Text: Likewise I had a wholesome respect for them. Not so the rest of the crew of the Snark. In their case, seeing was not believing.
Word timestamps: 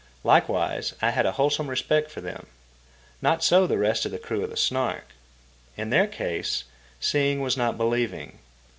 Likewise 0.23 0.95
I 0.99 1.11
had 1.11 1.27
a 1.27 1.33
wholesome 1.33 1.67
respect 1.69 2.09
for 2.09 2.21
them. 2.21 2.47
Not 3.21 3.43
so 3.43 3.67
the 3.67 3.77
rest 3.77 4.03
of 4.03 4.11
the 4.11 4.17
crew 4.17 4.43
of 4.43 4.49
the 4.49 4.57
Snark. 4.57 5.09
In 5.77 5.91
their 5.91 6.07
case, 6.07 6.63
seeing 6.99 7.39
was 7.39 7.55
not 7.55 7.77
believing. 7.77 8.39